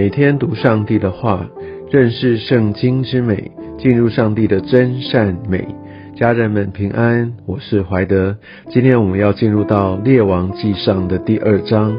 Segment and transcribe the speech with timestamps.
[0.00, 1.46] 每天读上帝的话，
[1.90, 5.62] 认识圣经之美，进入上帝的真善美。
[6.16, 8.34] 家人们平安，我是怀德。
[8.70, 11.94] 今天我们要进入到列王记上的第二章。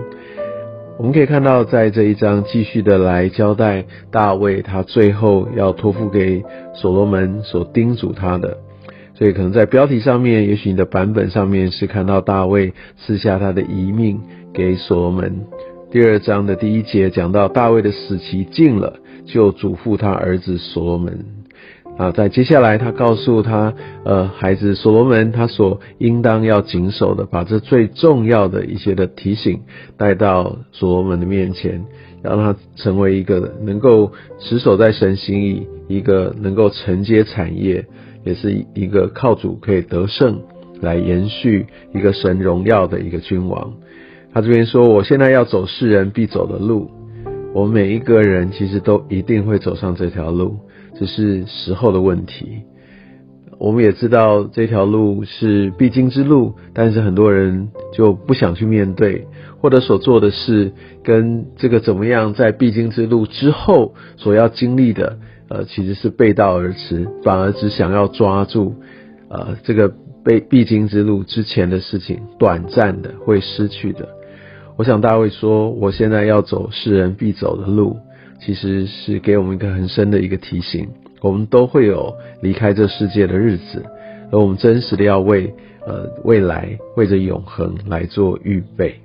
[0.98, 6.44] 我们可以看到，在这一章继续的来交代大卫，他最后要托付给
[6.74, 8.58] 所罗门所叮嘱他的。
[9.14, 14.20] 所以可能在标题上面，也许你的版本上面是看到大卫赐下他的遗命
[14.52, 15.42] 给所罗门。
[15.92, 21.26] 第二章的第一节讲到大卫的死期近了，就嘱咐他儿子所罗门
[21.98, 23.74] 啊，在接下来他告诉他
[24.06, 29.64] 呃孩子所罗门，他所应当要谨守的，把这最重要的一些的提醒
[29.98, 31.84] 带到所罗门的面前，
[32.24, 37.86] 让他成为一个能够持守在神心意，一个能够承接产业，
[38.24, 40.40] 也是一个靠主可以得胜
[40.80, 43.74] 来延续一个神荣耀的一个君王。
[44.34, 46.90] 他这边说：“我现在要走世人必走的路，
[47.54, 50.56] 我们每一个人其实都一定会走上这条路，
[50.96, 52.62] 只是时候的问题。
[53.60, 59.28] 我们也知道这条路是必经之路，但是很多人就不想去面对，
[59.60, 60.72] 或者所做的事
[61.04, 68.74] 跟这个怎么样在必经之路之后所要经历的，呃，其实是背道而驰，反而只想要抓住，
[69.30, 69.94] 呃，这个
[70.24, 74.08] 被必经之路之前的事情，短暂的会失去的。”
[74.78, 77.98] 我想大卫说：“我现在要走世人必走的路，
[78.40, 80.88] 其实是给我们一个很深的一个提醒。
[81.22, 83.86] 我们都会有离开这世界的日子，
[84.32, 85.54] 而我们真实的要为
[85.86, 88.96] 呃未来，为着永恒来做预备。”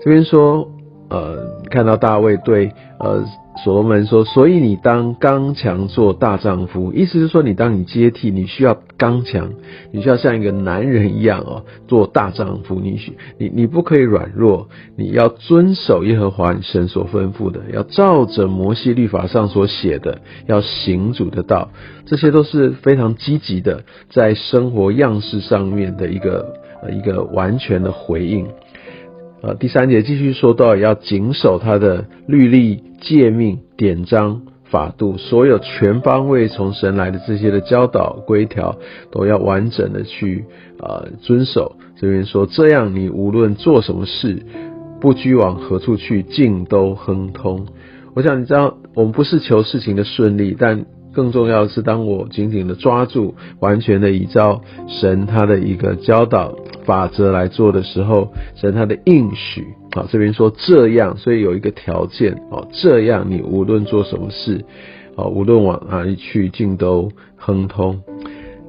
[0.00, 0.70] 这边说，
[1.08, 3.24] 呃，看到大卫对呃。
[3.54, 9.52] 所罗门说：“所以你当刚强做大丈夫，意思是说，你当你接替，你需要刚强，
[9.92, 12.80] 你需要像一个男人一样哦，做大丈夫。
[12.80, 21.68] 你需你你不可以软弱，你要遵守耶和华神所吩咐的，要照着摩西律法上所写的，要行主的道。
[22.06, 28.46] 这些都是非常积极的，在生活样式上面的一个呃一个完全的回应。”
[29.42, 38.78] 呃，第三节继续说到，要谨守他的律例、诫命、典章、法度，所有全方位从神来的这些的教导规条，
[39.10, 40.44] 都要完整的去
[40.78, 41.74] 呃遵守。
[41.96, 44.44] 这边说，这样你无论做什么事，
[45.00, 47.66] 不拘往何处去，尽都亨通。
[48.14, 56.54] 我想你知道，我们不是求事情的顺利，但更重要的是，当我紧紧的抓住，完全的依照神他的一个教导。
[56.84, 64.64] 法则来做的时候，神他的应许啊，这边说这样，所以有一个条件哦，这样你无论做什么事，
[65.14, 68.02] 哦，无论往哪里去，尽都亨通。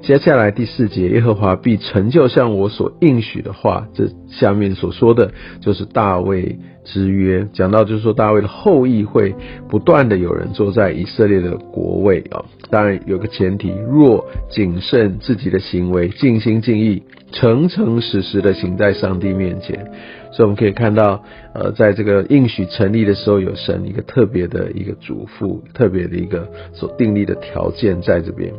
[0.04, 3.88] 接下来第四节，耶和华必成就像我所应许的话。
[3.94, 5.32] 这下面所说的
[5.62, 9.34] 就是大卫之约，讲到就是说大卫的后裔会
[9.70, 12.44] 不断的有人坐在以色列的国位啊。
[12.70, 19.90] 当然有个前提，若谨慎自己的行为，尽心尽意，诚诚实实的行在上帝面前。
[20.34, 28.52] 所以我们可以看到，呃，在这个应许成立的时候，有神一个特别的一个嘱咐，特别的一个所订立的条件在这边。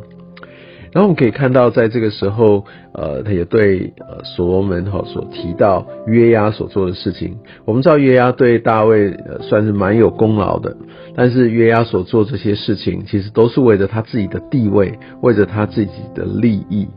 [0.95, 2.63] 然后我们可以看到，在这个时候，
[2.93, 7.35] 呃，他也对呃所罗门哈所提到约押所做的事情。
[7.65, 10.77] 我们知道约押对大卫呃算是蛮有功劳的，
[11.13, 16.87] 但是约押所做这些事情，其实都是为着他自己的地位，为着他自己的利益。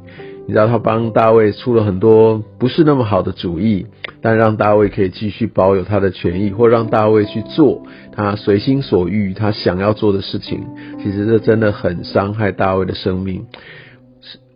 [0.46, 3.84] 你知道他帮大卫出了很多不是那么好的主意，
[4.22, 7.82] 但让大卫可以继续保有他的权益，或让大卫去做
[8.12, 10.64] 他随心所欲、他想要做的事情。
[11.02, 13.44] 其实这真的很伤害大卫的生命。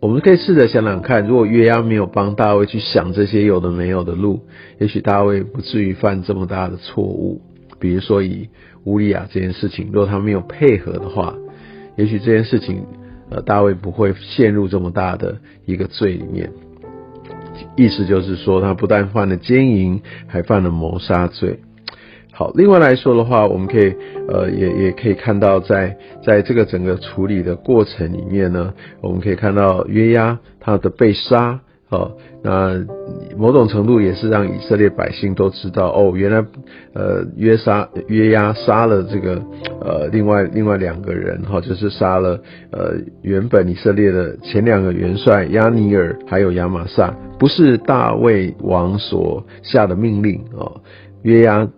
[0.03, 4.41] 我们可以试着想想看，如果约押没有帮大卫去想这些有的没有的路，
[4.77, 7.41] 也许大卫不至于犯这么大的错误。
[7.79, 8.49] 比如说以
[8.83, 11.33] 乌利亚这件事情，如果他没有配合的话，
[11.95, 12.83] 也许这件事情，
[13.29, 16.51] 呃，大卫不会陷入这么大的一个罪里面。
[17.77, 21.61] 意思就是说，他不但犯了奸淫，还犯了谋杀罪。
[22.35, 23.93] 好，另外来说的话，我们可以
[24.27, 25.95] 呃也也可以看到，在
[26.25, 31.59] 在这个整个处理的过程里面呢，我们可以看到约押他的被杀，
[31.89, 32.13] 哦，
[32.43, 32.83] 那
[33.37, 36.43] 某种程度也是让以色列百姓都知道，哦，原来
[36.95, 39.39] 呃约杀约押杀了这个
[39.79, 42.41] 呃另外另外两个人，哈，就是杀了
[42.71, 50.81] 呃原本以色列的前两个元帅亚尼尔还有亚玛撒，不是大卫王所下的命令哦，
[51.21, 51.69] 约押。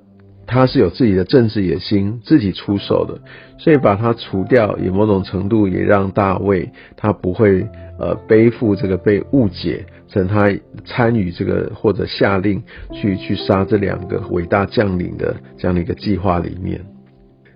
[0.48, 3.20] 他是有自己的政治野心，自己出手的，
[3.58, 7.68] 所以把他除掉，也某种程度也让大卫他不会
[8.00, 10.54] 呃背负这个被误解成他
[10.86, 12.62] 参与这个或者下令
[12.92, 16.80] 去去杀这两个伟大将领的这样的一个计划里面。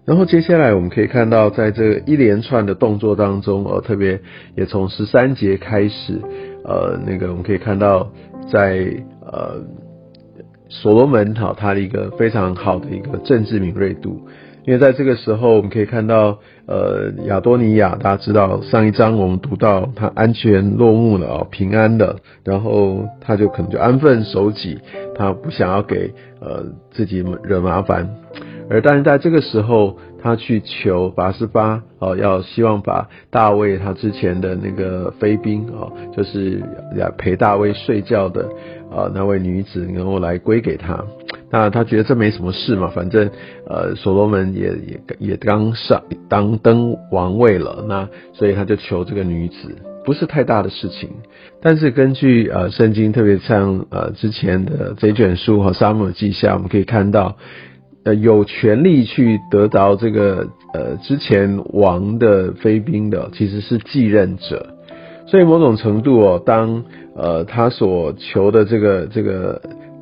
[0.05, 4.19] 然后接下来我们可以看到，在这一连串的动作当中，呃，特别
[4.55, 6.19] 也从十三节开始，
[6.65, 8.11] 呃，那个我们可以看到，
[8.51, 8.91] 在
[9.21, 9.63] 呃
[10.69, 14.21] 所罗门哈他的一个非常好的一个政治敏锐度。
[14.65, 16.37] 因为在这个时候，我们可以看到，
[16.67, 24.77] 呃，亚多尼亚，大家知道上一章我们读到他安全落幕了哦，平安的，然后他就可能就安分守己，
[25.15, 28.07] 他不想要给呃自己惹麻烦，
[28.69, 36.61] 而但是在这个时候，他去求拔示巴哦，要希望把大卫他之前的那个妃嫔哦，就是
[37.17, 38.47] 陪大卫睡觉的
[38.91, 41.03] 啊那位女子，然后来归给他。
[41.51, 43.29] 那他觉得这没什么事嘛，反正
[43.65, 49.75] 呃，所罗门也也也刚上当登王位了，那所以他就求这个女子，
[50.05, 51.09] 不是太大的事情。
[51.59, 57.35] 但是根据呃圣经，特别像呃之前的这卷书和沙漠记下，我们可以看到，
[58.03, 64.75] 呃有权利去得到这个呃之前王的妃嫔的，其实是继任者。
[65.29, 66.83] 所以某种程度哦，当
[67.15, 69.61] 呃他所求的这个这个。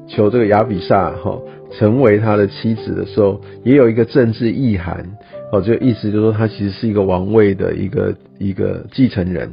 [0.09, 1.37] 求这个亚比萨哈
[1.77, 5.05] 成为他的妻子的时候，也有一个政治意涵
[5.51, 9.51] 哦，就意思就是说他其实是一个王位的一个一个继承人，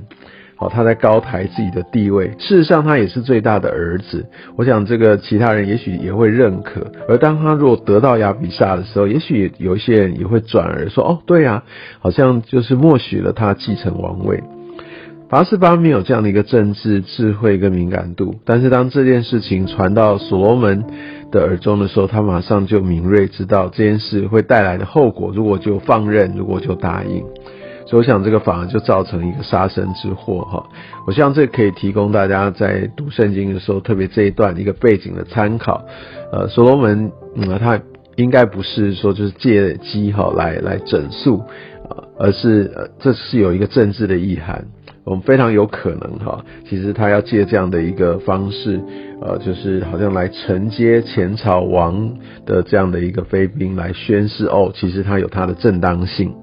[0.54, 2.28] 好，他在高抬自己的地位。
[2.38, 4.24] 事实上，他也是最大的儿子。
[4.54, 6.86] 我想这个其他人也许也会认可。
[7.08, 11.64] 而当他如果得到亚比萨的时候，也许有一些人也会转而说：哦，对啊，
[11.98, 14.40] 好像就是默许了他继承王位。
[15.34, 20.84] 拔示巴没有这样的一个政治智慧跟敏感度，但是当这件事情传到所罗门
[21.32, 25.32] 的耳中的时候，他马上就敏锐知道这件事会带来的后果。
[25.34, 27.18] 如果就放任，如果就答应，
[27.84, 30.64] 所以我想这个反而就造成一个杀身之祸哈。
[31.04, 35.84] 我希望这可以提供大家在读圣经的时候，特别这一段一个背景的参考。
[36.30, 37.80] 呃，所罗门嗯，他
[38.14, 41.42] 应该不是说就是借机哈来来整肃，
[42.20, 44.64] 而是呃这是有一个政治的意涵。
[45.04, 48.80] 我们非常有可能哈，其实他要借这样的一个方式，
[49.20, 52.10] 呃，就是好像来承接前朝王
[52.46, 56.34] 的这样的一个妃嫔来宣誓哦，其实他有他的正当性。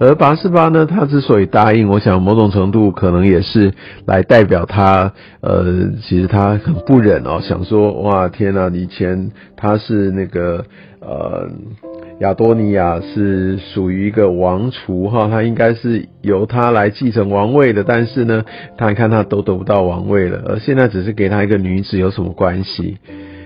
[0.00, 3.72] 而八四八呢，他之所以答应，我想某种程度可能也是
[4.06, 5.64] 来代表他，呃，
[6.02, 10.64] 其实他很不忍哦，想说哇天呐，以前他是那个
[11.00, 11.50] 呃。
[12.20, 18.42] 亚多尼亚是属于一个王储哈，他应该是由他来继承王位的，但是呢，
[18.78, 22.96] 他看他都得不到王位了，而现在只是给他一个女子有什么关系？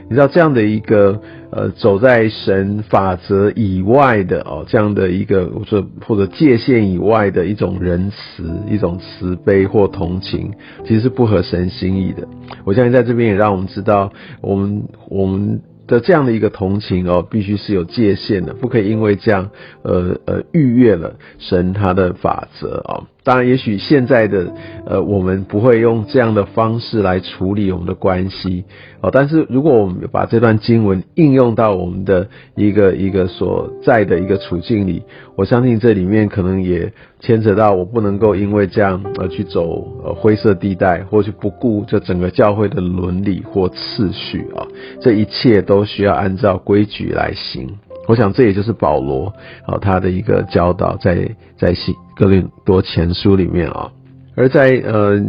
[0.08, 1.20] 你知道这样的一个
[1.50, 10.52] 呃走在神法则以外的哦，这样的一个我说或者界限以外的一种仁慈、一种慈悲或同情，
[10.84, 12.28] 其实是不合神心意的。
[12.64, 15.60] 我相信在这边也让我们知道，我们我们。
[15.90, 19.50] 的这样的一个同情哦，必须是有界限的，不可以因为这样，
[19.82, 23.04] 呃呃，逾越了神他的法则哦。
[23.30, 24.52] 当然，也许现在的
[24.84, 28.64] 呃，我们不会用这样的方式来处理我们的关系
[29.00, 29.10] 哦。
[29.12, 35.04] 但是，如果我们把这段经文应用到我们的一个一个所在的一个处境里，
[35.36, 44.66] 我相信这里面可能也牵扯到我不能够因为这样而去走呃灰色地带，或去不顾这整个教会的伦理或次序啊。
[45.00, 47.78] 这一切都需要按照规矩来行。
[48.10, 49.32] 我想这也就是保罗
[49.64, 53.92] 啊他的一个教导，在在信哥林多前书里面啊，
[54.34, 55.20] 而在呃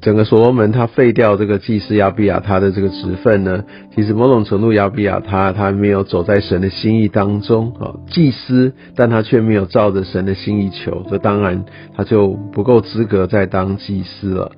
[0.00, 3.62] 整个所罗门他废掉这个祭司亚比亚他的这个职分呢，
[3.94, 11.64] 其实某种程度亚比亚他他没有走在神的心意当中啊，祭司，但他却没有照着神的心意求，这当然
[11.94, 14.50] 他就不够资格再当祭司了。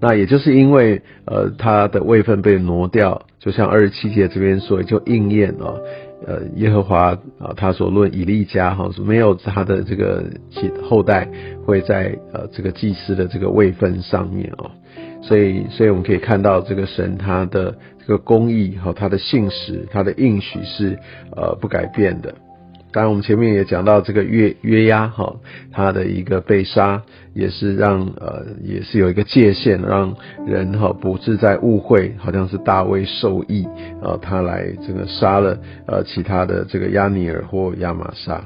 [0.00, 5.80] 那也就是因为呃他的位分被挪掉，就像二十七节这边说，就应验了。
[6.26, 11.28] 呃，耶和华啊，他所论以利家哈是没有他的这个其后代
[11.64, 14.70] 会在呃这个祭司的这个位分上面哦，
[15.22, 20.98] 所以所以我们可以看到这个神他的这个公义和他的信实，他的应许是
[21.36, 22.34] 呃不改变的。
[22.94, 25.34] 当然，我们前面也讲到这个约约押哈，
[25.72, 27.02] 他的一个被杀，
[27.34, 30.14] 也是让呃，也是有一个界限，让
[30.46, 33.66] 人哈不自在误会，好像是大卫受益
[34.00, 35.58] 呃，他来这个杀了
[35.88, 38.44] 呃其他的这个亚尼尔或亚玛莎。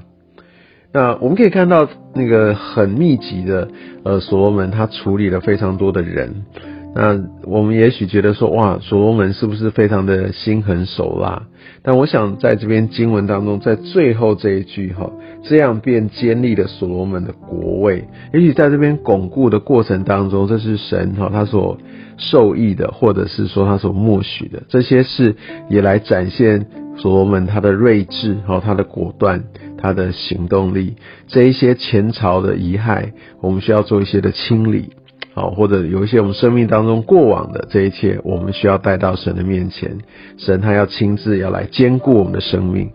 [0.95, 3.69] 那我们可以看到那个很密集的
[4.03, 6.47] 呃所罗门，他处理了非常多的人。
[6.95, 11.47] 那我们也许觉得说，哇，所罗门是不是非常的心狠手辣？
[11.83, 15.11] 但我想在这篇经文当中，在最后这一句哈，
[15.45, 18.05] 这样便建立了所罗门的国位。
[18.33, 21.79] 也许在这边巩固的过程当中，这是神哈他所
[22.17, 25.37] 受益的，或者是说他所默许的这些事，
[25.69, 26.67] 也来展现
[26.97, 29.45] 所罗门他的睿智哈，他的果断，
[29.77, 30.97] 他的行动力，
[31.29, 34.91] 这一些前朝的遗害，我们需要做一些的清理，
[35.35, 39.99] 好，或者有一些我们生命当中过往的这一切，我们需要带到神的面前，
[40.37, 42.91] 神他要亲自要来兼顾我们的生命。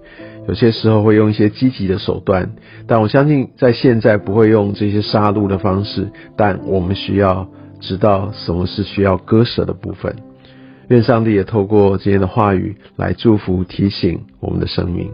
[0.46, 2.52] 有些时候会用一些积极的手段，
[2.86, 6.10] 但我相信在现在不会用这些杀戮的方式。
[6.36, 7.48] 但我们需要
[7.80, 10.14] 知道什么是需要割舍的部分。
[10.90, 15.10] 愿上帝也透过今天的话语来祝福提醒我们的生命。